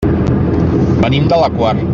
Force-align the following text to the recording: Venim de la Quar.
Venim 1.03 1.31
de 1.35 1.43
la 1.45 1.55
Quar. 1.61 1.77